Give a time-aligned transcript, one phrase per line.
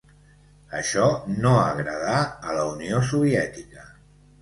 [0.79, 1.03] Això
[1.45, 3.91] no agradà a la Unió Soviètica.